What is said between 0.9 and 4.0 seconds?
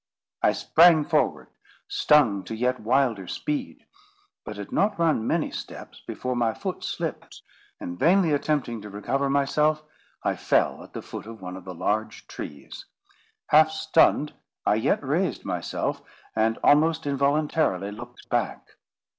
forward, stung to yet wilder speed;